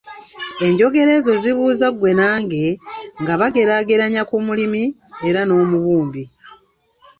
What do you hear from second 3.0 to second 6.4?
nga bageraageranya ku mulimi era n'omubumbi.